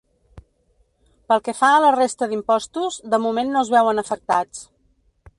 [1.31, 4.65] Pel que fa a la resta d’impostos, de moment no es veuen afectats.